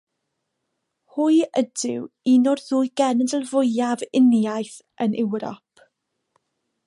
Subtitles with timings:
[1.15, 5.89] Hwy ydyw un o'r ddwy genedl fwyaf uniaith yn Ewrop.